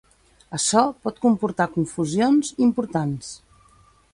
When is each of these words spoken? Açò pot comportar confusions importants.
Açò 0.57 0.81
pot 1.03 1.21
comportar 1.25 1.67
confusions 1.75 2.51
importants. 2.69 3.31